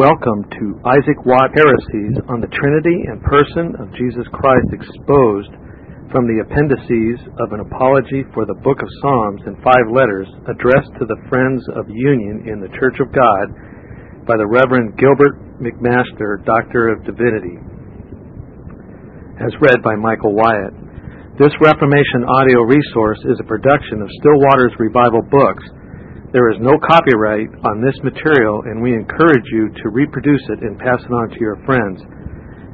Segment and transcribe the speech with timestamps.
[0.00, 5.52] Welcome to Isaac Watt Heresies on the Trinity and Person of Jesus Christ Exposed
[6.08, 10.96] from the Appendices of an Apology for the Book of Psalms in five letters addressed
[10.96, 13.52] to the Friends of Union in the Church of God
[14.24, 17.60] by the Reverend Gilbert McMaster, Doctor of Divinity.
[19.44, 20.72] As read by Michael Wyatt.
[21.36, 25.68] This Reformation audio resource is a production of Still Waters Revival Books
[26.32, 30.80] there is no copyright on this material, and we encourage you to reproduce it and
[30.80, 32.00] pass it on to your friends.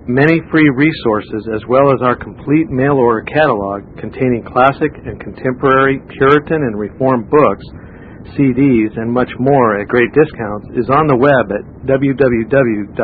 [0.06, 5.98] Many free resources, as well as our complete mail order catalog containing classic and contemporary
[6.16, 7.66] Puritan and Reformed books,
[8.38, 12.94] CDs, and much more at great discounts, is on the web at www.swrb.com.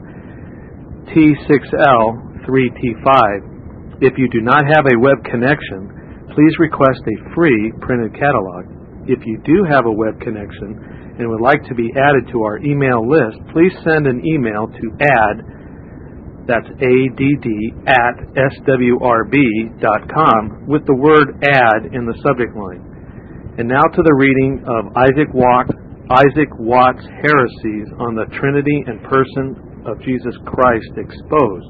[1.10, 3.98] T6L3T5.
[4.00, 5.91] If you do not have a web connection,
[6.32, 8.66] please request a free printed catalog.
[9.08, 12.56] If you do have a web connection, and would like to be added to our
[12.64, 15.44] email list, please send an email to add,
[16.48, 17.46] that's ADD,
[17.84, 18.16] at
[18.56, 19.52] swrb.com
[20.66, 22.80] with the word add in the subject line.
[23.60, 25.68] And now to the reading of Isaac Watt,
[26.08, 31.68] Isaac Watts' Heresies on the Trinity and Person of Jesus Christ Exposed,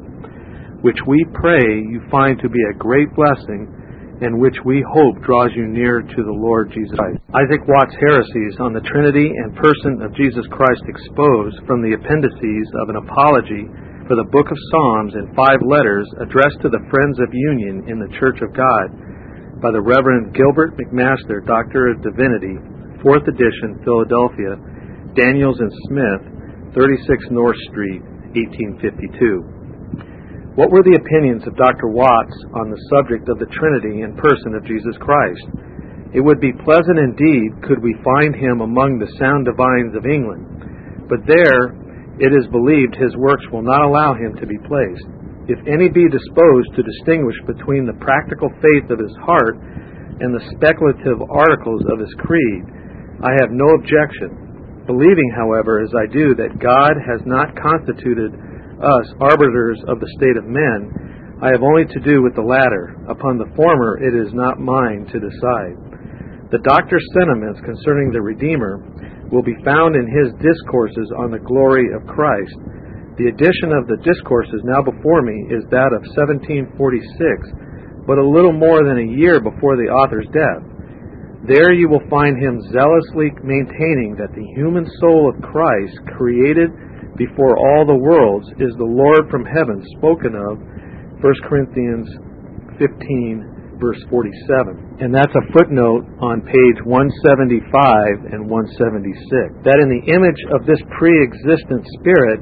[0.87, 3.67] which we pray you find to be a great blessing
[4.21, 7.25] and which we hope draws you near to the Lord Jesus Christ.
[7.33, 12.67] Isaac Watts' Heresies on the Trinity and Person of Jesus Christ exposed from the appendices
[12.85, 13.65] of an apology
[14.05, 17.97] for the Book of Psalms in five letters addressed to the Friends of Union in
[17.97, 18.93] the Church of God
[19.65, 22.61] by the Reverend Gilbert McMaster, Doctor of Divinity,
[23.01, 24.56] 4th edition, Philadelphia,
[25.17, 26.23] Daniels and Smith,
[26.77, 28.05] 36 North Street,
[28.37, 29.59] 1852.
[30.59, 31.94] What were the opinions of Dr.
[31.94, 35.47] Watts on the subject of the Trinity and person of Jesus Christ?
[36.11, 41.06] It would be pleasant indeed could we find him among the sound divines of England,
[41.06, 41.71] but there
[42.19, 45.06] it is believed his works will not allow him to be placed.
[45.47, 50.50] If any be disposed to distinguish between the practical faith of his heart and the
[50.59, 52.67] speculative articles of his creed,
[53.22, 58.34] I have no objection, believing, however, as I do, that God has not constituted
[58.81, 62.97] us arbiters of the state of men, I have only to do with the latter.
[63.09, 65.77] Upon the former, it is not mine to decide.
[66.53, 68.83] The doctor's sentiments concerning the Redeemer
[69.33, 72.57] will be found in his discourses on the glory of Christ.
[73.17, 78.53] The edition of the discourses now before me is that of 1746, but a little
[78.53, 80.65] more than a year before the author's death.
[81.47, 86.69] There you will find him zealously maintaining that the human soul of Christ, created
[87.20, 90.56] before all the worlds is the Lord from heaven spoken of,
[91.20, 92.08] 1 Corinthians
[92.81, 95.04] 15, verse 47.
[95.04, 99.69] And that's a footnote on page 175 and 176.
[99.69, 102.41] That in the image of this pre existent spirit,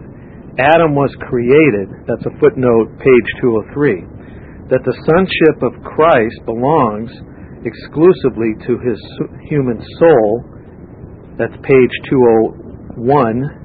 [0.62, 1.90] Adam was created.
[2.06, 4.70] That's a footnote, page 203.
[4.70, 7.10] That the sonship of Christ belongs
[7.66, 8.98] exclusively to his
[9.50, 10.46] human soul.
[11.34, 13.57] That's page 201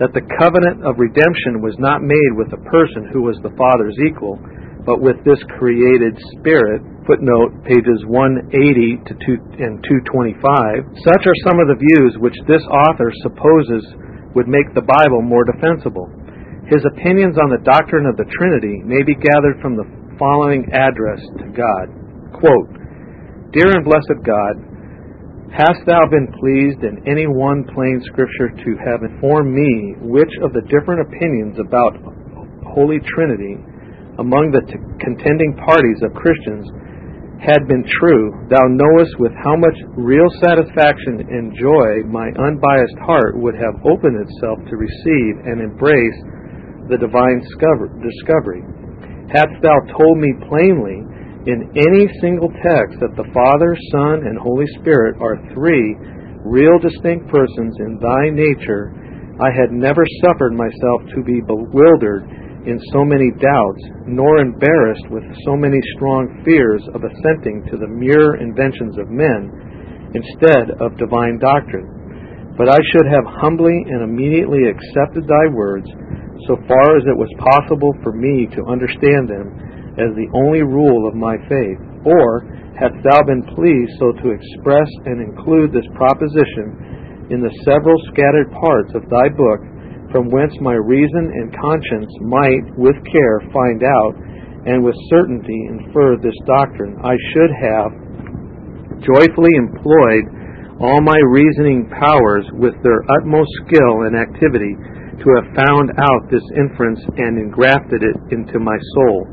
[0.00, 3.96] that the covenant of redemption was not made with a person who was the Father's
[4.00, 4.40] equal,
[4.88, 6.80] but with this created spirit.
[7.04, 8.54] Footnote pages 180
[9.10, 11.02] to 2 and 225.
[11.02, 13.82] Such are some of the views which this author supposes
[14.38, 16.08] would make the Bible more defensible.
[16.70, 19.84] His opinions on the doctrine of the Trinity may be gathered from the
[20.16, 21.90] following address to God.
[22.32, 22.70] Quote,
[23.52, 24.71] Dear and blessed God,
[25.52, 30.56] Hast thou been pleased in any one plain scripture to have informed me which of
[30.56, 31.92] the different opinions about
[32.72, 33.60] Holy Trinity
[34.16, 36.64] among the t- contending parties of Christians
[37.44, 43.36] had been true, thou knowest with how much real satisfaction and joy my unbiased heart
[43.36, 46.18] would have opened itself to receive and embrace
[46.88, 47.44] the divine
[48.00, 48.64] discovery.
[49.28, 51.11] Hadst thou told me plainly
[51.46, 55.98] in any single text that the Father, Son, and Holy Spirit are three
[56.46, 58.94] real distinct persons in thy nature,
[59.42, 62.30] I had never suffered myself to be bewildered
[62.62, 67.90] in so many doubts, nor embarrassed with so many strong fears of assenting to the
[67.90, 69.50] mere inventions of men
[70.14, 72.54] instead of divine doctrine.
[72.54, 75.90] But I should have humbly and immediately accepted thy words,
[76.46, 81.08] so far as it was possible for me to understand them as the only rule
[81.08, 81.80] of my faith?
[82.04, 82.44] Or
[82.78, 88.50] hadst thou been pleased so to express and include this proposition in the several scattered
[88.52, 89.60] parts of thy book,
[90.10, 94.14] from whence my reason and conscience might with care find out,
[94.68, 97.90] and with certainty infer this doctrine, I should have
[99.02, 100.24] joyfully employed
[100.80, 104.74] all my reasoning powers with their utmost skill and activity
[105.22, 109.26] to have found out this inference and engrafted it into my soul.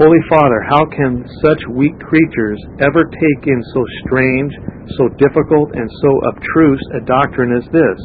[0.00, 4.48] Holy Father, how can such weak creatures ever take in so strange,
[4.96, 8.00] so difficult, and so abstruse a doctrine as this?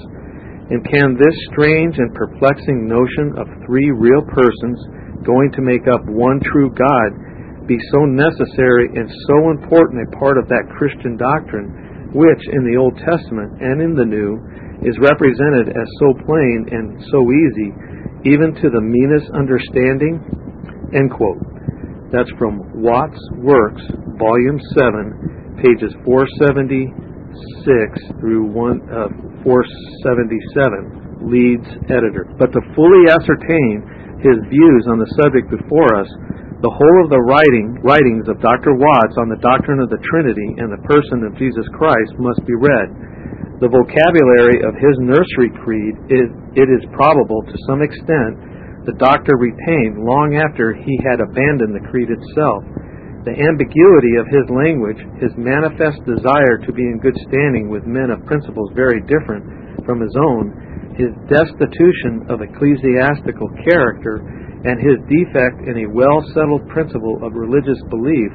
[0.76, 4.76] And can this strange and perplexing notion of three real persons
[5.24, 10.36] going to make up one true God be so necessary and so important a part
[10.36, 14.36] of that Christian doctrine which in the Old Testament and in the New
[14.84, 17.72] is represented as so plain and so easy,
[18.28, 20.20] even to the meanest understanding?
[20.92, 21.55] End quote.
[22.16, 23.84] That's from Watts Works,
[24.16, 26.96] Volume 7, pages 476
[28.24, 29.12] through one, uh,
[29.44, 32.24] 477, Leeds editor.
[32.40, 33.84] But to fully ascertain
[34.24, 36.08] his views on the subject before us,
[36.64, 38.80] the whole of the writing, writings of Dr.
[38.80, 42.56] Watts on the doctrine of the Trinity and the person of Jesus Christ must be
[42.56, 42.96] read.
[43.60, 48.40] The vocabulary of his nursery creed is, it is probable to some extent
[48.86, 52.62] the doctor retained long after he had abandoned the creed itself.
[53.26, 58.14] The ambiguity of his language, his manifest desire to be in good standing with men
[58.14, 60.54] of principles very different from his own,
[60.94, 64.22] his destitution of ecclesiastical character,
[64.66, 68.30] and his defect in a well settled principle of religious belief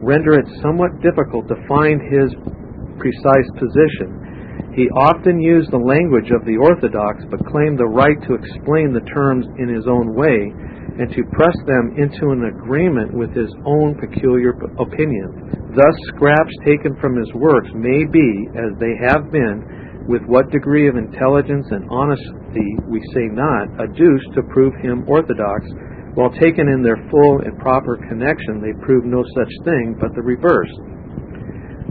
[0.00, 2.32] render it somewhat difficult to find his
[2.96, 4.29] precise position.
[4.74, 9.02] He often used the language of the orthodox, but claimed the right to explain the
[9.10, 10.54] terms in his own way
[11.00, 15.74] and to press them into an agreement with his own peculiar opinion.
[15.74, 20.86] Thus, scraps taken from his works may be, as they have been, with what degree
[20.86, 25.66] of intelligence and honesty we say not, adduced to prove him orthodox,
[26.14, 30.22] while taken in their full and proper connection, they prove no such thing, but the
[30.22, 30.70] reverse.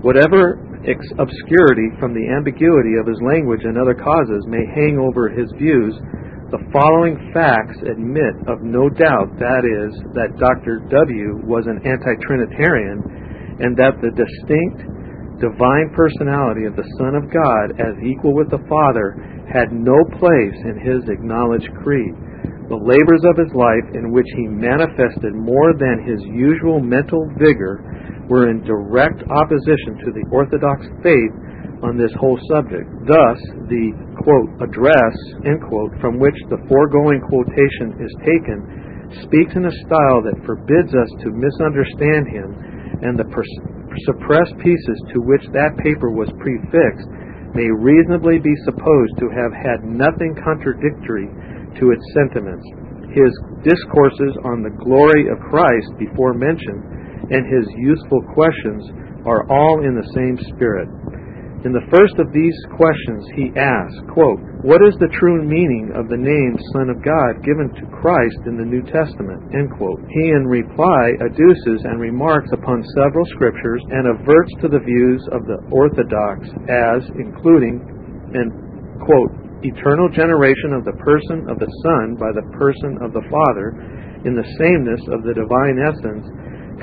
[0.04, 5.52] Whatever obscurity from the ambiguity of his language and other causes may hang over his
[5.60, 5.92] views,
[6.50, 10.82] the following facts admit of no doubt that is, that Dr.
[10.90, 11.46] W.
[11.46, 13.06] was an anti Trinitarian,
[13.62, 14.82] and that the distinct
[15.44, 19.14] divine personality of the Son of God as equal with the Father
[19.46, 22.18] had no place in his acknowledged creed.
[22.70, 27.82] The labors of his life, in which he manifested more than his usual mental vigor,
[28.30, 31.34] were in direct opposition to the Orthodox faith
[31.82, 32.86] on this whole subject.
[33.10, 33.92] Thus, the
[34.22, 38.64] quote, address, end quote, from which the foregoing quotation is taken,
[39.26, 42.50] speaks in a style that forbids us to misunderstand him
[43.02, 43.64] and the pers-
[44.06, 47.10] suppressed pieces to which that paper was prefixed
[47.58, 51.26] may reasonably be supposed to have had nothing contradictory
[51.82, 52.66] to its sentiments.
[53.14, 53.32] His
[53.66, 58.90] discourses on the glory of Christ before mentioned and his useful questions
[59.26, 60.90] are all in the same spirit.
[61.68, 66.08] In the first of these questions, he asks, quote, What is the true meaning of
[66.08, 69.44] the name Son of God given to Christ in the New Testament?
[69.52, 70.00] End quote.
[70.08, 75.44] He, in reply, adduces and remarks upon several scriptures and averts to the views of
[75.52, 77.84] the Orthodox as including
[78.32, 78.56] an,
[79.04, 83.76] quote, eternal generation of the person of the Son by the person of the Father
[84.24, 86.28] in the sameness of the divine essence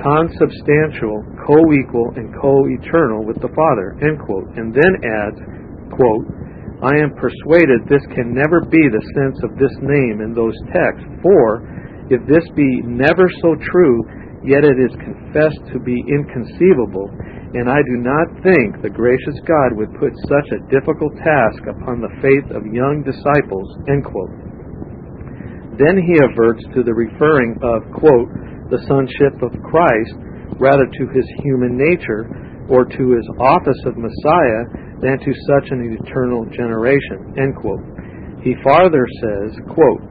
[0.01, 5.41] consubstantial, co-equal, and co-eternal with the Father, end quote, and then adds,
[5.89, 6.27] quote,
[6.85, 11.09] I am persuaded this can never be the sense of this name in those texts,
[11.25, 11.65] for
[12.13, 14.05] if this be never so true,
[14.47, 17.11] yet it is confessed to be inconceivable,
[17.59, 21.99] and I do not think the gracious God would put such a difficult task upon
[21.99, 23.69] the faith of young disciples.
[25.77, 28.31] Then he averts to the referring of, quote,
[28.71, 30.15] the sonship of Christ
[30.63, 32.27] rather to his human nature
[32.71, 34.63] or to his office of Messiah
[35.03, 37.35] than to such an eternal generation.
[37.37, 37.85] End quote.
[38.43, 40.03] He farther says, quote,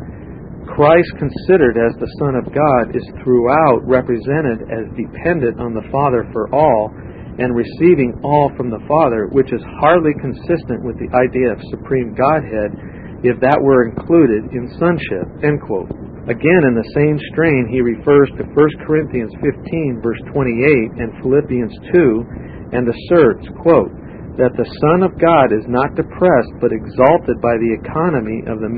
[0.65, 6.25] Christ considered as the Son of God is throughout represented as dependent on the Father
[6.33, 6.89] for all
[7.37, 12.15] and receiving all from the Father, which is hardly consistent with the idea of supreme
[12.15, 12.73] Godhead
[13.23, 15.25] if that were included in sonship.
[15.43, 15.89] End quote.
[16.25, 21.73] Again, in the same strain, he refers to 1 Corinthians 15, verse 28, and Philippians
[21.93, 23.93] 2, and asserts, quote,
[24.35, 28.71] that the Son of God is not depressed but exalted by the economy of the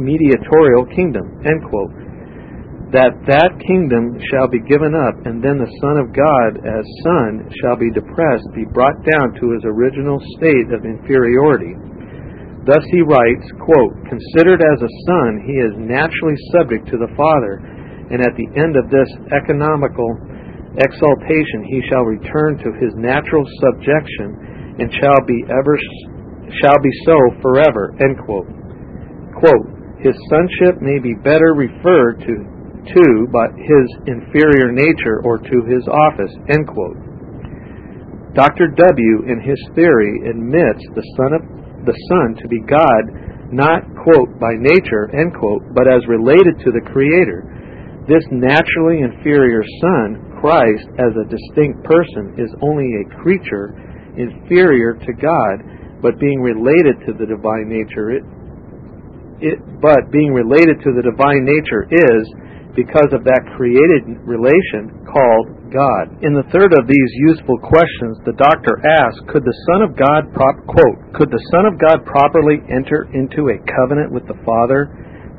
[0.00, 1.28] mediatorial kingdom.
[2.92, 7.48] That that kingdom shall be given up, and then the Son of God, as Son,
[7.60, 11.72] shall be depressed, be brought down to his original state of inferiority.
[12.64, 17.58] Thus he writes, quote, Considered as a son, he is naturally subject to the Father,
[18.12, 20.14] and at the end of this economical
[20.78, 25.76] exaltation he shall return to his natural subjection and shall be ever
[26.60, 27.92] shall be so forever.
[28.00, 28.48] End quote.
[29.36, 29.68] Quote,
[30.00, 32.34] his sonship may be better referred to
[32.82, 36.34] to by his inferior nature or to his office.
[36.50, 36.98] End quote.
[38.34, 38.74] Dr.
[38.74, 41.42] W in his theory admits the son of
[41.86, 43.02] the son to be God
[43.52, 47.44] not quote by nature end quote but as related to the creator.
[48.08, 53.76] This naturally inferior son Christ as a distinct person is only a creature
[54.16, 55.56] inferior to God,
[56.02, 58.24] but being related to the divine nature it,
[59.42, 62.22] it but being related to the divine nature is
[62.72, 66.08] because of that created relation called God.
[66.24, 70.32] In the third of these useful questions, the doctor asks, could the Son of God
[70.32, 74.88] prop, quote, could the Son of God properly enter into a covenant with the Father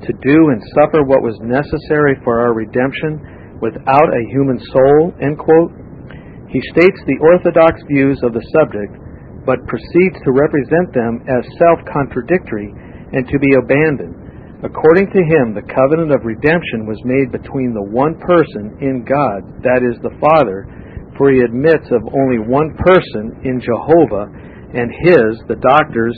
[0.06, 5.40] to do and suffer what was necessary for our redemption without a human soul, end
[5.40, 5.72] quote.
[6.54, 8.94] He states the orthodox views of the subject,
[9.42, 14.62] but proceeds to represent them as self contradictory and to be abandoned.
[14.62, 19.66] According to him, the covenant of redemption was made between the one person in God,
[19.66, 20.64] that is, the Father,
[21.18, 24.30] for he admits of only one person in Jehovah,
[24.78, 26.16] and his, the doctor's,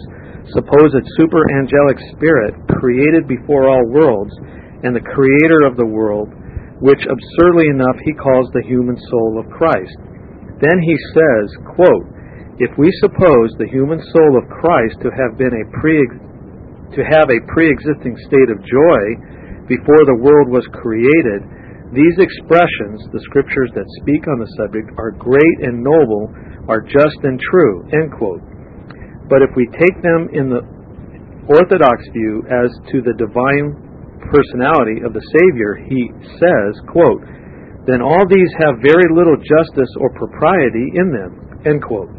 [0.53, 4.35] supposed superangelic spirit, created before all worlds,
[4.83, 6.29] and the creator of the world,
[6.83, 9.95] which absurdly enough he calls the human soul of Christ.
[10.61, 11.45] Then he says,
[11.75, 12.07] quote,
[12.59, 15.99] If we suppose the human soul of Christ to have been a pre
[16.95, 19.03] to have a pre-existing state of joy
[19.67, 21.43] before the world was created,
[21.91, 26.31] these expressions, the scriptures that speak on the subject, are great and noble,
[26.71, 27.83] are just and true.
[27.91, 28.39] End quote.
[29.27, 30.63] But if we take them in the
[31.51, 33.75] orthodox view as to the divine
[34.31, 36.09] personality of the Savior, he
[36.39, 37.21] says, quote,
[37.85, 41.31] then all these have very little justice or propriety in them,
[41.65, 42.09] end quote.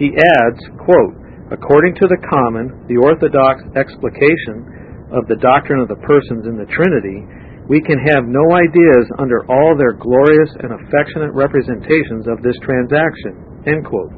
[0.00, 1.14] He adds, quote,
[1.52, 6.66] according to the common, the orthodox explication of the doctrine of the persons in the
[6.72, 7.22] Trinity,
[7.68, 13.64] we can have no ideas under all their glorious and affectionate representations of this transaction,
[13.64, 14.12] end quote.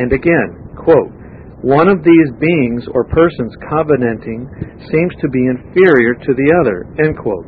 [0.00, 1.12] And again, quote,
[1.60, 4.46] one of these beings or persons covenanting
[4.92, 6.86] seems to be inferior to the other.
[7.02, 7.44] End quote.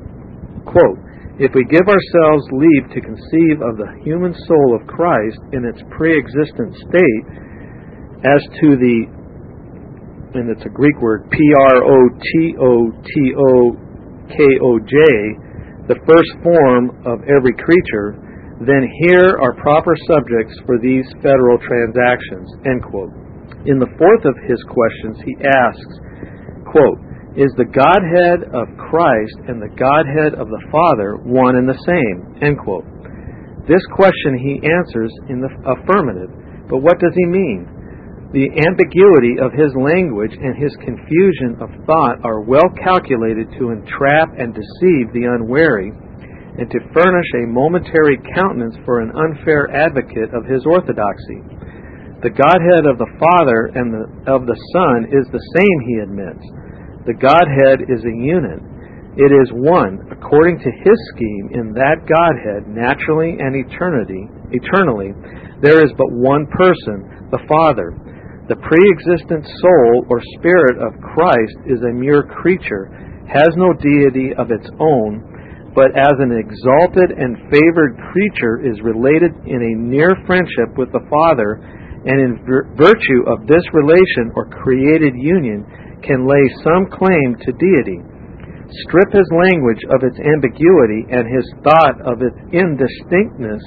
[0.67, 0.99] Quote,
[1.41, 5.81] if we give ourselves leave to conceive of the human soul of Christ in its
[5.89, 7.25] pre existent state
[8.29, 9.09] as to the,
[10.37, 11.41] and it's a Greek word, P
[11.73, 13.73] R O T O T O
[14.29, 15.01] K O J,
[15.89, 18.21] the first form of every creature,
[18.61, 22.53] then here are proper subjects for these federal transactions.
[22.69, 23.17] End quote.
[23.65, 25.93] In the fourth of his questions, he asks,
[26.69, 27.01] quote,
[27.39, 32.43] Is the Godhead of Christ and the Godhead of the Father one and the same?
[32.43, 32.83] End quote.
[33.71, 36.27] This question he answers in the affirmative.
[36.67, 37.71] But what does he mean?
[38.35, 44.35] The ambiguity of his language and his confusion of thought are well calculated to entrap
[44.35, 45.95] and deceive the unwary
[46.59, 51.47] and to furnish a momentary countenance for an unfair advocate of his orthodoxy.
[52.27, 56.43] The Godhead of the Father and the, of the Son is the same, he admits.
[57.09, 58.61] The Godhead is a unit.
[59.17, 65.17] It is one, according to his scheme, in that Godhead, naturally and eternity, eternally,
[65.65, 67.97] there is but one person, the Father.
[68.53, 72.93] The pre-existent soul or spirit of Christ is a mere creature,
[73.27, 75.25] has no deity of its own,
[75.75, 81.07] but as an exalted and favored creature is related in a near friendship with the
[81.09, 81.63] Father
[82.05, 82.33] and in
[82.77, 85.65] virtue of this relation or created union
[86.03, 88.01] can lay some claim to deity.
[88.87, 93.63] Strip his language of its ambiguity and his thought of its indistinctness,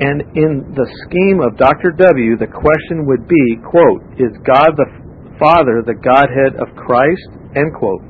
[0.00, 1.92] and in the scheme of Dr.
[1.92, 4.88] W., the question would be, quote, Is God the
[5.36, 7.28] Father the Godhead of Christ?
[7.54, 8.02] End quote.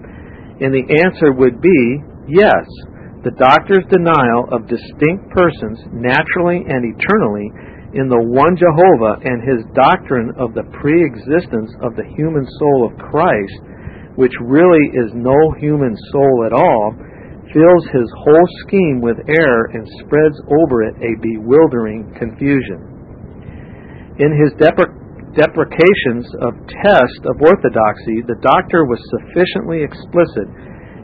[0.63, 1.81] And the answer would be,
[2.31, 2.65] yes.
[3.27, 7.51] The doctor's denial of distinct persons, naturally and eternally,
[7.93, 12.97] in the one Jehovah and his doctrine of the pre-existence of the human soul of
[12.97, 13.61] Christ,
[14.17, 16.97] which really is no human soul at all,
[17.53, 22.81] fills his whole scheme with error and spreads over it a bewildering confusion.
[24.21, 30.49] In his deprecations of test of orthodoxy, the doctor was sufficiently explicit,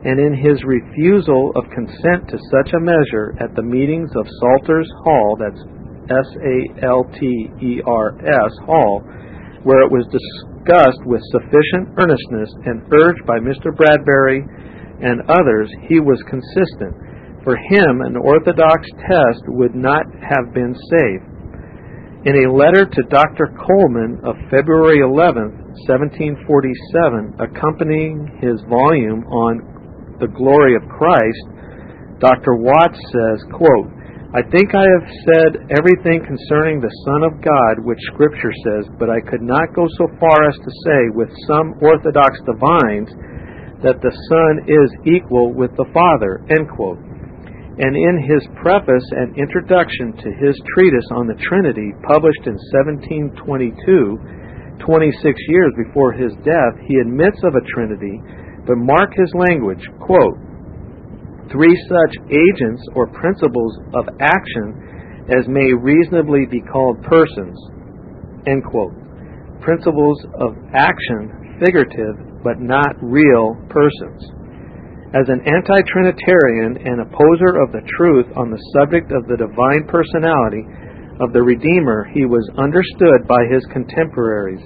[0.09, 4.89] and in his refusal of consent to such a measure at the meetings of Salters
[5.05, 5.61] Hall, that's
[6.09, 9.01] S A L T E R S Hall,
[9.63, 13.75] where it was discussed with sufficient earnestness and urged by Mr.
[13.75, 14.45] Bradbury
[15.01, 16.95] and others, he was consistent.
[17.45, 21.23] For him, an orthodox test would not have been safe.
[22.27, 23.55] In a letter to Dr.
[23.57, 29.63] Colman of February 11, 1747, accompanying his volume on
[30.19, 31.47] the glory of Christ,
[32.19, 32.59] Dr.
[32.59, 33.87] Watts says, quote,
[34.29, 39.09] I think I have said everything concerning the Son of God which Scripture says, but
[39.09, 43.09] I could not go so far as to say with some Orthodox divines
[43.81, 46.45] that the Son is equal with the Father.
[46.53, 47.01] End quote
[47.79, 52.59] and in his preface and introduction to his treatise on the Trinity, published in
[53.39, 58.19] 1722, 26 years before his death, he admits of a Trinity,
[58.67, 60.43] but mark his language, quote,
[61.51, 67.57] three such agents or principles of action as may reasonably be called persons,
[68.47, 68.97] end quote.
[69.61, 74.25] Principles of action, figurative, but not real persons.
[75.13, 79.89] As an anti Trinitarian and opposer of the truth on the subject of the divine
[79.89, 80.65] personality
[81.21, 84.61] of the Redeemer, he was understood by his contemporaries.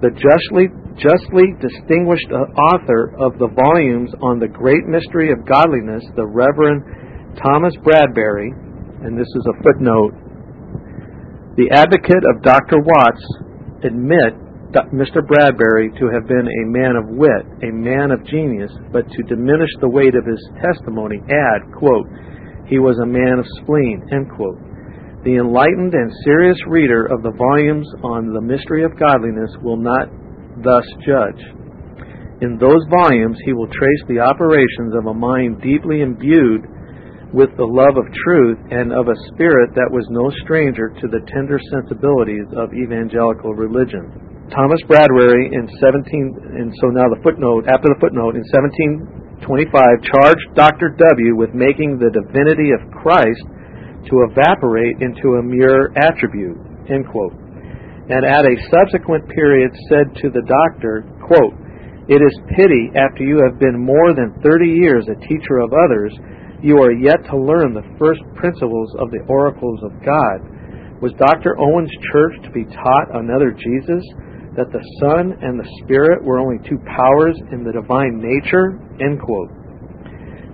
[0.00, 6.26] The justly, justly distinguished author of the volumes on the great mystery of godliness, the
[6.26, 8.52] Reverend Thomas Bradbury,
[9.04, 10.14] and this is a footnote,
[11.56, 12.80] the advocate of Dr.
[12.80, 13.24] Watts
[13.84, 14.36] admit
[14.92, 15.24] Mr.
[15.24, 19.70] Bradbury to have been a man of wit, a man of genius, but to diminish
[19.80, 22.04] the weight of his testimony, add, quote,
[22.68, 24.58] he was a man of spleen, end quote.
[25.24, 30.10] The enlightened and serious reader of the volumes on the mystery of godliness will not
[30.62, 31.42] thus judge.
[32.44, 36.68] In those volumes, he will trace the operations of a mind deeply imbued
[37.32, 41.24] with the love of truth and of a spirit that was no stranger to the
[41.32, 44.08] tender sensibilities of evangelical religion.
[44.52, 48.46] Thomas Bradbury in 17, and so now the footnote, after the footnote, in
[49.42, 49.42] 1725,
[50.06, 50.94] charged Dr.
[50.94, 51.34] W.
[51.34, 53.42] with making the divinity of Christ
[54.06, 57.45] to evaporate into a mere attribute, end quote.
[58.08, 61.54] And at a subsequent period said to the doctor, quote,
[62.06, 66.14] It is pity after you have been more than thirty years a teacher of others,
[66.62, 70.38] you are yet to learn the first principles of the oracles of God.
[71.02, 71.58] Was Dr.
[71.58, 74.02] Owen's church to be taught another Jesus?
[74.56, 78.80] that the Son and the Spirit were only two powers in the divine nature?
[79.04, 79.52] End quote.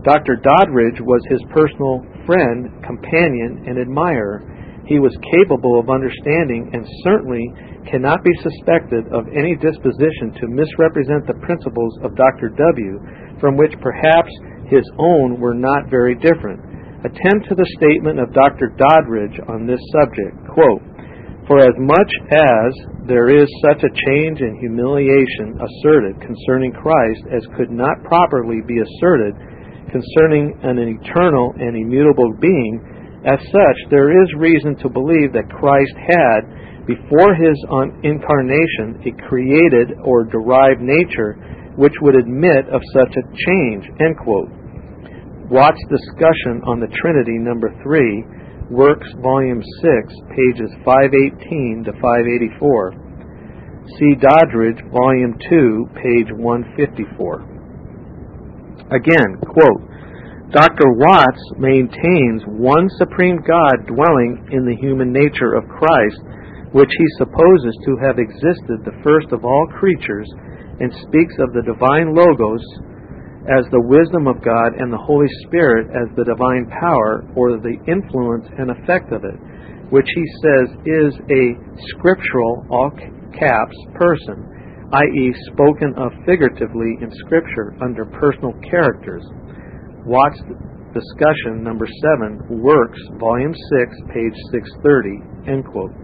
[0.03, 0.43] Dr.
[0.43, 4.43] Doddridge was his personal friend, companion, and admirer.
[4.87, 7.47] He was capable of understanding and certainly
[7.87, 12.51] cannot be suspected of any disposition to misrepresent the principles of Dr.
[12.51, 12.99] W.,
[13.39, 14.31] from which perhaps
[14.67, 16.59] his own were not very different.
[17.03, 18.75] Attend to the statement of Dr.
[18.79, 20.39] Doddridge on this subject.
[20.51, 20.83] Quote,
[21.47, 22.71] for as much as
[23.07, 28.79] there is such a change and humiliation asserted concerning Christ as could not properly be
[28.79, 29.35] asserted
[29.91, 32.79] concerning an eternal and immutable being,
[33.25, 37.55] as such there is reason to believe that Christ had, before his
[38.03, 41.39] incarnation, a created or derived nature
[41.77, 43.87] which would admit of such a change.
[44.01, 44.51] End quote.
[45.89, 48.25] Discussion on the Trinity, number three,
[48.71, 52.95] Works, Volume 6, pages 518 to 584.
[53.99, 57.43] See Doddridge, Volume 2, page 154.
[58.97, 59.92] Again, quote,
[60.53, 60.85] Dr.
[61.01, 66.21] Watts maintains one supreme God dwelling in the human nature of Christ,
[66.77, 70.29] which he supposes to have existed the first of all creatures,
[70.77, 72.61] and speaks of the divine Logos
[73.49, 77.81] as the wisdom of God and the Holy Spirit as the divine power or the
[77.89, 79.41] influence and effect of it,
[79.89, 81.57] which he says is a
[81.97, 82.93] scriptural, all
[83.33, 84.37] caps, person,
[85.01, 89.25] i.e., spoken of figuratively in Scripture under personal characters.
[90.05, 90.43] Watts
[90.93, 91.87] discussion number
[92.19, 95.95] 7, Works, volume 6, page 630, end quote.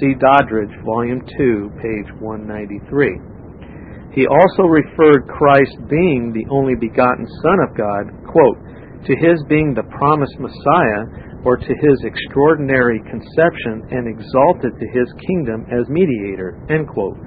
[0.00, 4.14] See Doddridge, volume 2, page 193.
[4.14, 8.58] He also referred Christ being the only begotten Son of God, quote,
[9.04, 15.10] to his being the promised Messiah, or to his extraordinary conception and exalted to his
[15.26, 17.18] kingdom as mediator, end quote.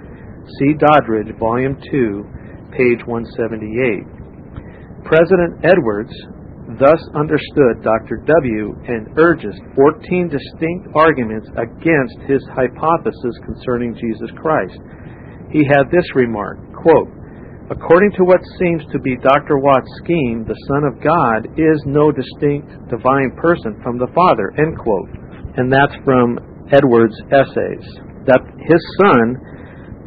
[0.58, 4.17] See Doddridge, Volume 2, page 178.
[5.08, 6.12] President Edwards,
[6.76, 8.20] thus understood Dr.
[8.28, 8.76] W.
[8.92, 14.76] and urges 14 distinct arguments against his hypothesis concerning Jesus Christ.
[15.48, 17.08] He had this remark, quote,
[17.72, 19.60] According to what seems to be Dr.
[19.60, 24.76] Watts' scheme, the Son of God is no distinct divine person from the Father, end
[24.80, 25.12] quote.
[25.56, 26.40] And that's from
[26.72, 27.84] Edwards' essays.
[28.28, 29.57] That his son,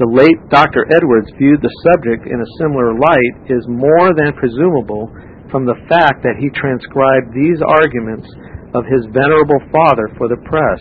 [0.01, 0.89] the late Dr.
[0.97, 5.13] Edwards, viewed the subject in a similar light is more than presumable
[5.53, 8.25] from the fact that he transcribed these arguments
[8.73, 10.81] of his venerable father for the press.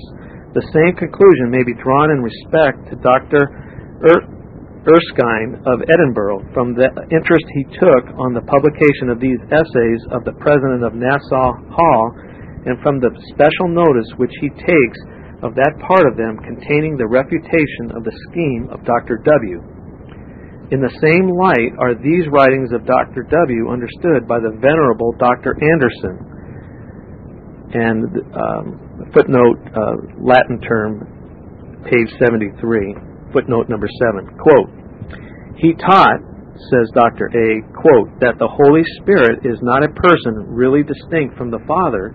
[0.56, 3.44] The same conclusion may be drawn in respect to Dr.
[4.08, 4.28] Er-
[4.88, 10.24] Erskine of Edinburgh from the interest he took on the publication of these essays of
[10.24, 12.04] the president of Nassau Hall
[12.64, 15.00] and from the special notice which he takes
[15.42, 19.24] of that part of them containing the refutation of the scheme of Dr.
[19.24, 19.64] W.
[20.70, 23.26] In the same light are these writings of Dr.
[23.26, 23.74] W.
[23.74, 25.58] understood by the venerable Dr.
[25.58, 26.16] Anderson.
[27.74, 28.06] And
[28.38, 28.66] um,
[29.10, 34.30] footnote, uh, Latin term, page 73, footnote number 7.
[34.38, 34.70] Quote,
[35.58, 36.22] He taught,
[36.70, 37.34] says Dr.
[37.34, 42.14] A, quote, that the Holy Spirit is not a person really distinct from the Father,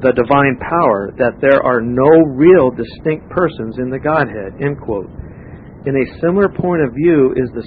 [0.00, 5.08] the divine power, that there are no real distinct persons in the Godhead, end quote.
[5.84, 7.64] In a similar point of view is the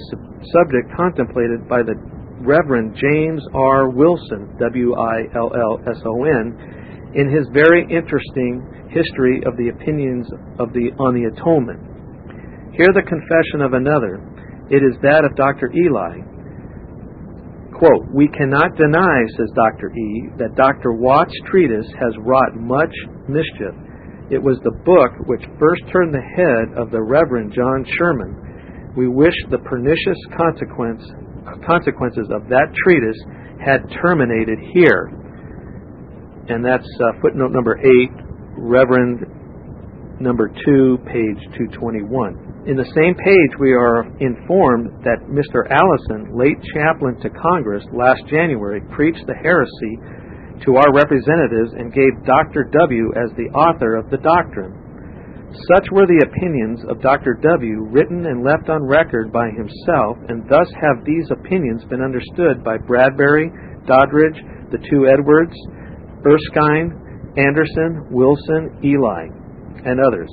[0.54, 1.94] subject contemplated by the
[2.42, 3.90] Reverend James R.
[3.90, 9.70] Willson, W I L L S O N, in his very interesting History of the
[9.70, 10.26] Opinions
[10.58, 11.78] of the on the Atonement.
[12.74, 14.22] Hear the confession of another.
[14.70, 15.70] It is that of Dr.
[15.70, 16.33] Ely.
[17.74, 19.90] Quote, We cannot deny, says Dr.
[19.90, 20.92] E., that Dr.
[20.92, 22.94] Watts' treatise has wrought much
[23.28, 23.74] mischief
[24.30, 28.92] it was the book which first turned the head of the Reverend John Sherman.
[28.96, 31.04] We wish the pernicious consequence,
[31.66, 33.20] consequences of that treatise
[33.60, 35.12] had terminated here.
[36.48, 37.84] And that's uh, footnote number 8,
[38.56, 39.20] Reverend
[40.20, 42.43] number 2, page 221.
[42.64, 45.68] In the same page, we are informed that Mr.
[45.68, 50.00] Allison, late chaplain to Congress last January, preached the heresy
[50.64, 52.64] to our representatives and gave Dr.
[52.72, 53.12] W.
[53.20, 54.72] as the author of the doctrine.
[55.76, 57.36] Such were the opinions of Dr.
[57.36, 62.64] W., written and left on record by himself, and thus have these opinions been understood
[62.64, 63.52] by Bradbury,
[63.84, 64.40] Doddridge,
[64.72, 65.52] the two Edwards,
[66.24, 66.96] Erskine,
[67.36, 69.28] Anderson, Willson, Ely,
[69.84, 70.32] and others.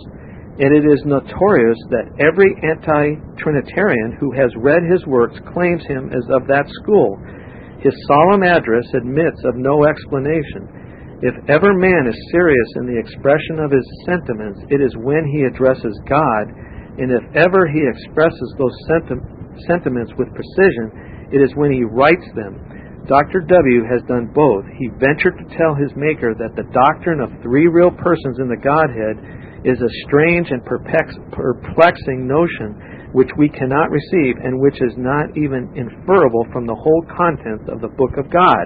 [0.59, 6.11] And it is notorious that every anti Trinitarian who has read his works claims him
[6.11, 7.17] as of that school
[7.81, 10.69] his solemn address admits of no explanation.
[11.25, 15.49] If ever man is serious in the expression of his sentiments, it is when he
[15.49, 16.45] addresses God,
[17.01, 19.25] and if ever he expresses those senti-
[19.65, 22.61] sentiments with precision, it is when he writes them.
[23.09, 23.41] Dr.
[23.41, 23.81] W.
[23.89, 24.65] has done both.
[24.77, 28.61] He ventured to tell his Maker that the doctrine of three real persons in the
[28.61, 29.17] Godhead
[29.63, 35.69] is a strange and perplexing notion which we cannot receive and which is not even
[35.75, 38.65] inferable from the whole contents of the book of God.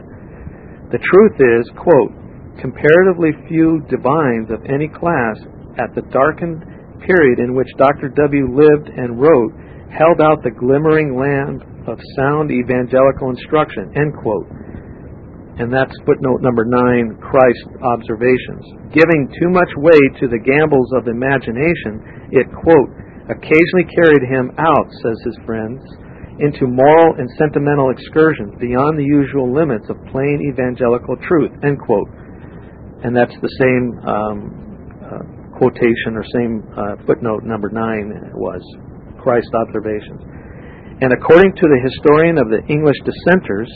[0.93, 2.13] The truth is, quote,
[2.61, 5.35] comparatively few divines of any class
[5.81, 6.63] at the darkened
[7.03, 8.09] period in which Dr.
[8.09, 8.47] W.
[8.53, 9.51] lived and wrote
[9.91, 14.47] held out the glimmering lamp of sound evangelical instruction, end quote.
[15.55, 18.91] And that's footnote number nine, Christ observations.
[18.91, 22.03] Giving too much weight to the gambols of imagination,
[22.35, 22.91] it, quote,
[23.31, 25.79] occasionally carried him out, says his friends,
[26.43, 31.51] into moral and sentimental excursions beyond the usual limits of plain evangelical truth.
[31.63, 32.11] End quote.
[33.07, 34.37] And that's the same um,
[34.99, 35.23] uh,
[35.55, 38.59] quotation or same uh, footnote number nine was
[39.23, 40.19] Christ observations.
[40.99, 43.71] And according to the historian of the English dissenters,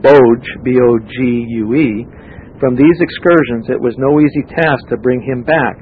[0.00, 2.06] Bogue, B O G U E,
[2.60, 5.76] from these excursions it was no easy task to bring him back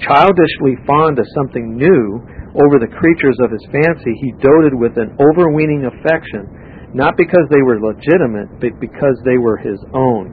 [0.00, 2.18] Childishly fond of something new
[2.56, 7.60] over the creatures of his fancy, he doted with an overweening affection, not because they
[7.60, 10.32] were legitimate, but because they were his own.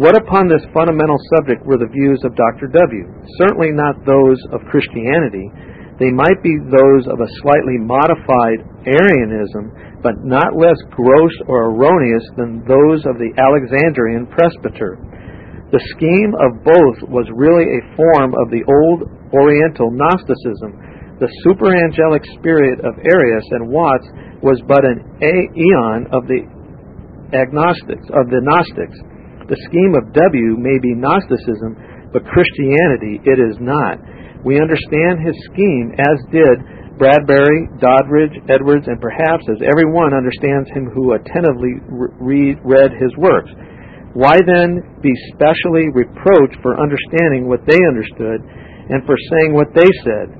[0.00, 2.66] What upon this fundamental subject were the views of Dr.
[2.66, 3.04] W?
[3.38, 5.46] Certainly not those of Christianity.
[5.98, 12.26] They might be those of a slightly modified Arianism, but not less gross or erroneous
[12.36, 14.98] than those of the Alexandrian presbyter.
[15.70, 21.18] The scheme of both was really a form of the old Oriental Gnosticism.
[21.22, 24.06] The superangelic spirit of Arius and Watts
[24.42, 26.42] was but an aeon of the
[27.34, 28.98] agnostics, of the Gnostics.
[29.46, 33.98] The scheme of W may be Gnosticism, but Christianity it is not.
[34.44, 36.56] We understand his scheme, as did
[37.00, 41.80] Bradbury, Doddridge, Edwards, and perhaps as every one understands him who attentively
[42.20, 43.50] re- read his works.
[44.14, 49.90] Why then be specially reproached for understanding what they understood and for saying what they
[50.06, 50.30] said?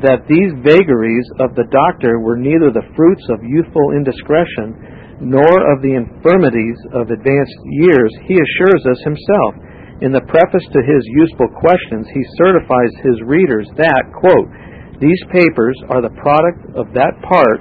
[0.00, 5.84] That these vagaries of the doctor were neither the fruits of youthful indiscretion nor of
[5.84, 9.52] the infirmities of advanced years, he assures us himself.
[10.00, 14.48] In the preface to his useful questions, he certifies his readers that, quote,
[14.96, 17.60] these papers are the product of that part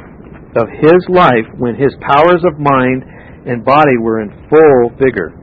[0.55, 3.03] of his life when his powers of mind
[3.47, 5.35] and body were in full vigor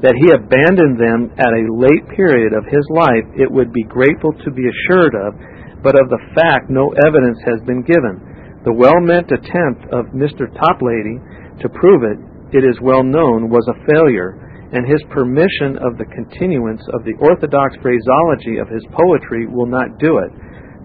[0.00, 4.32] that he abandoned them at a late period of his life, it would be grateful
[4.44, 5.36] to be assured of,
[5.84, 8.20] but of the fact no evidence has been given.
[8.64, 10.48] The well meant attempt of Mr.
[10.56, 11.20] Toplady
[11.60, 12.16] to prove it,
[12.56, 17.18] it is well known, was a failure, and his permission of the continuance of the
[17.18, 20.30] orthodox phraseology of his poetry will not do it.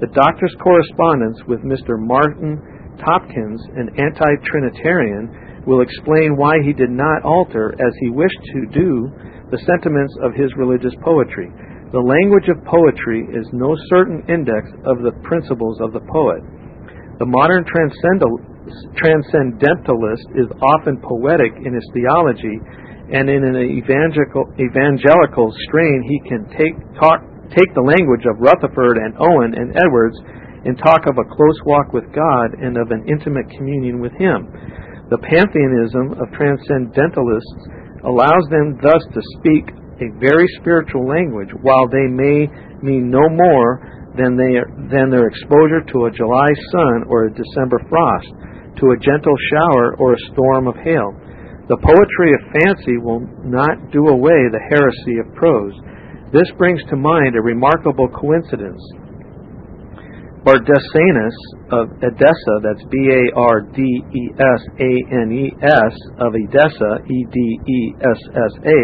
[0.01, 2.01] The doctor's correspondence with Mr.
[2.01, 2.57] Martin
[2.99, 5.29] Tomkins, an anti Trinitarian,
[5.67, 9.11] will explain why he did not alter, as he wished to do,
[9.51, 11.51] the sentiments of his religious poetry.
[11.93, 16.41] The language of poetry is no certain index of the principles of the poet.
[17.21, 22.59] The modern transcendentalist is often poetic in his theology,
[23.11, 27.21] and in an evangelical, evangelical strain, he can take, talk,
[27.53, 30.17] take the language of Rutherford and Owen and Edwards
[30.65, 34.49] and talk of a close walk with God and of an intimate communion with Him.
[35.13, 37.61] The pantheism of transcendentalists
[38.01, 39.69] allows them thus to speak
[40.01, 42.49] a very spiritual language, while they may
[42.81, 43.85] mean no more
[44.17, 44.57] than, they,
[44.89, 48.33] than their exposure to a July sun or a December frost,
[48.81, 51.13] to a gentle shower or a storm of hail.
[51.65, 55.73] The poetry of fancy will not do away the heresy of prose.
[56.29, 58.81] This brings to mind a remarkable coincidence.
[60.45, 61.37] Bardesanes
[61.73, 64.93] of Edessa, that's B A R D E S A
[65.25, 68.81] N E S, of Edessa, E D E S S A,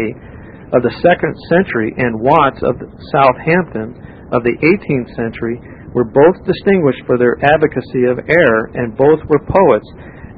[0.74, 2.74] of the second century, and Watts of
[3.14, 3.94] Southampton
[4.34, 5.62] of the 18th century
[5.94, 9.86] were both distinguished for their advocacy of error, and both were poets,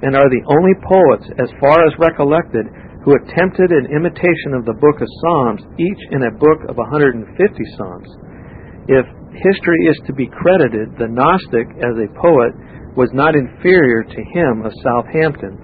[0.03, 2.67] and are the only poets, as far as recollected,
[3.05, 7.29] who attempted an imitation of the book of Psalms, each in a book of 150
[7.77, 8.11] Psalms.
[8.89, 9.05] If
[9.37, 12.57] history is to be credited, the Gnostic, as a poet,
[12.97, 15.59] was not inferior to him of Southampton.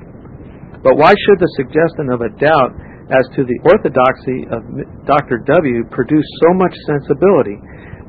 [0.83, 2.73] But why should the suggestion of a doubt
[3.11, 4.61] as to the orthodoxy of
[5.07, 5.43] Dr.
[5.47, 5.85] W.
[5.91, 7.57] produce so much sensibility?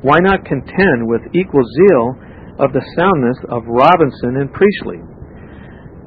[0.02, 2.04] Why not contend with equal zeal
[2.58, 5.00] of the soundness of Robinson and Priestley?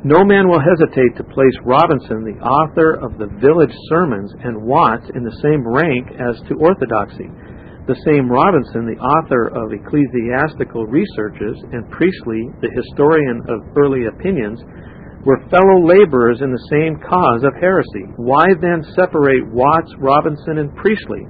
[0.05, 5.09] No man will hesitate to place Robinson, the author of the Village Sermons, and Watts
[5.17, 7.25] in the same rank as to orthodoxy.
[7.89, 14.61] The same Robinson, the author of Ecclesiastical Researches, and Priestley, the historian of early opinions,
[15.25, 18.05] were fellow laborers in the same cause of heresy.
[18.21, 21.25] Why then separate Watts, Robinson, and Priestley?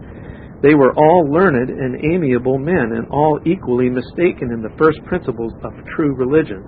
[0.59, 5.55] They were all learned and amiable men, and all equally mistaken in the first principles
[5.63, 6.67] of true religion,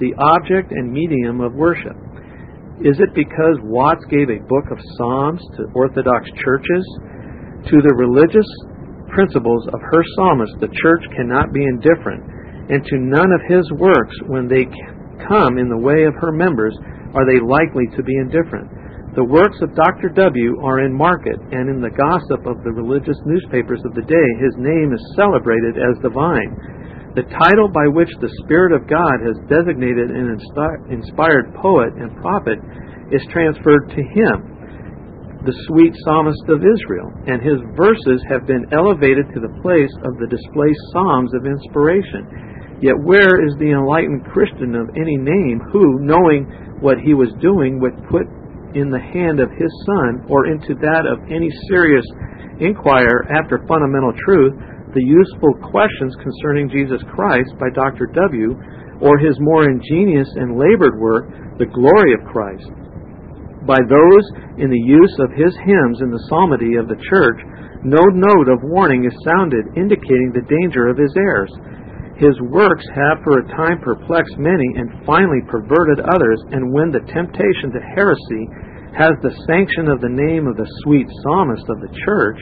[0.00, 1.96] the object and medium of worship.
[2.80, 6.84] Is it because Watts gave a book of Psalms to Orthodox churches?
[7.66, 8.46] To the religious
[9.10, 12.22] principles of her psalmist, the church cannot be indifferent,
[12.70, 14.62] and to none of his works, when they
[15.26, 16.76] come in the way of her members,
[17.18, 18.70] are they likely to be indifferent.
[19.18, 20.14] The works of Dr.
[20.14, 20.62] W.
[20.62, 24.54] are in market, and in the gossip of the religious newspapers of the day, his
[24.60, 26.77] name is celebrated as divine.
[27.18, 30.38] The title by which the Spirit of God has designated an
[30.86, 32.62] inspired poet and prophet
[33.10, 34.54] is transferred to him
[35.42, 40.14] the sweet psalmist of Israel, and his verses have been elevated to the place of
[40.22, 42.78] the displaced psalms of inspiration.
[42.86, 46.46] Yet where is the enlightened Christian of any name who, knowing
[46.78, 48.30] what he was doing, would put
[48.78, 52.06] in the hand of his son, or into that of any serious
[52.62, 54.54] inquirer after fundamental truth,
[54.94, 58.06] the useful questions concerning Jesus Christ by Dr.
[58.06, 58.54] W.,
[59.00, 62.66] or his more ingenious and labored work, The Glory of Christ?
[63.68, 64.24] by those
[64.56, 67.36] in the use of his hymns in the psalmody of the church,
[67.84, 71.52] no note of warning is sounded indicating the danger of his errors.
[72.16, 77.04] His works have for a time perplexed many and finally perverted others, and when the
[77.12, 78.48] temptation to heresy
[78.96, 82.40] has the sanction of the name of the sweet psalmist of the church,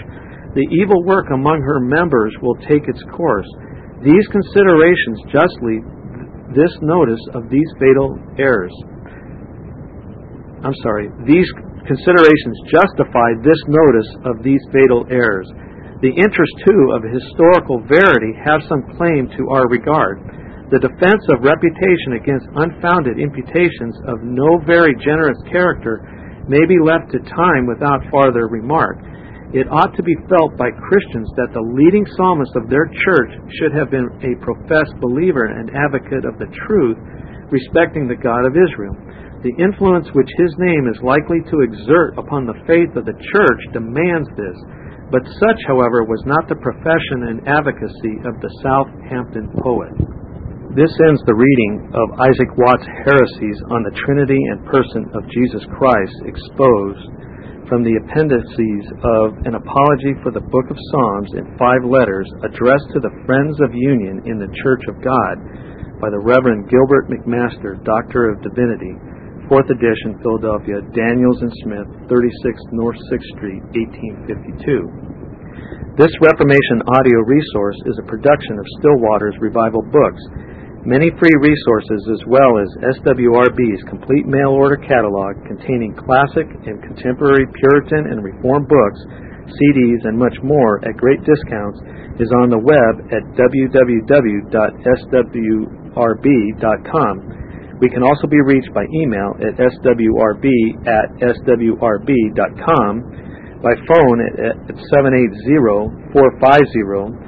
[0.56, 3.46] the evil work among her members will take its course.
[4.00, 5.84] These considerations justly
[6.56, 8.72] this notice of these fatal errors.
[10.64, 11.44] I'm sorry, these
[11.84, 15.46] considerations justify this notice of these fatal errors.
[16.00, 20.24] The interest, too, of historical verity have some claim to our regard.
[20.72, 26.00] The defense of reputation against unfounded imputations of no very generous character
[26.48, 28.98] may be left to time without farther remark.
[29.56, 33.72] It ought to be felt by Christians that the leading psalmist of their church should
[33.72, 37.00] have been a professed believer and advocate of the truth
[37.48, 38.92] respecting the God of Israel.
[39.40, 43.62] The influence which his name is likely to exert upon the faith of the church
[43.72, 44.58] demands this,
[45.08, 49.96] but such, however, was not the profession and advocacy of the Southampton poet.
[50.76, 55.64] This ends the reading of Isaac Watts' Heresies on the Trinity and Person of Jesus
[55.80, 57.08] Christ exposed
[57.66, 62.86] from the appendices of an apology for the Book of Psalms in five letters addressed
[62.94, 65.34] to the Friends of Union in the Church of God
[65.98, 68.94] by the Reverend Gilbert McMaster, Doctor of Divinity,
[69.50, 75.98] 4th edition, Philadelphia, Daniels and Smith, 36 North 6th Street, 1852.
[75.98, 80.22] This Reformation audio resource is a production of Still Waters Revival Books
[80.86, 82.70] Many free resources as well as
[83.02, 89.02] SWRB's complete mail order catalog containing classic and contemporary Puritan and Reformed books,
[89.50, 91.82] CDs, and much more at great discounts
[92.22, 94.54] is on the web at www.swrb.com.
[97.82, 100.46] We can also be reached by email at swrb
[100.86, 102.94] at swrb.com,
[103.58, 105.50] by phone at 780
[106.14, 107.26] 450